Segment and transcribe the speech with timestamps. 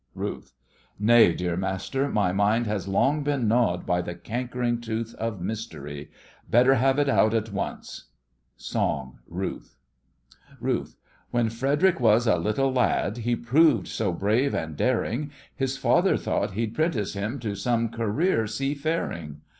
[0.15, 0.51] RUTH:
[0.97, 6.09] Nay, dear master, my mind has long been gnawed by the cankering tooth of mystery.
[6.49, 8.05] Better have it out at once.
[8.57, 9.75] SONG— RUTH
[10.59, 10.95] RUTH:
[11.29, 16.53] When Frederic was a little lad he proved so brave and daring, His father thought
[16.53, 19.41] he'd 'prentice him to some career seafaring.